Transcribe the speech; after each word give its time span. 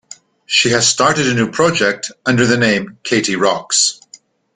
She 0.47 0.69
has 0.69 0.87
started 0.87 1.27
a 1.27 1.35
new 1.35 1.51
project 1.51 2.11
under 2.25 2.47
the 2.47 2.57
name 2.57 2.97
Katie 3.03 3.35
Rox. 3.35 4.01